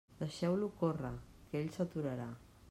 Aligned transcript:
Deixeu-lo 0.21 0.69
córrer, 0.79 1.13
que 1.53 1.61
ell 1.63 1.71
s'aturarà. 1.77 2.29